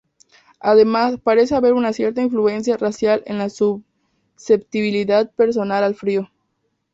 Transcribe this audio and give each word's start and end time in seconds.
Además, 0.61 1.19
parece 1.23 1.53
haber 1.53 1.73
una 1.75 1.93
cierta 1.93 2.23
influencia 2.23 2.75
racial 2.75 3.21
en 3.27 3.37
la 3.37 3.49
susceptibilidad 3.51 5.29
personal 5.31 5.83
al 5.83 5.93
frío. 5.93 6.27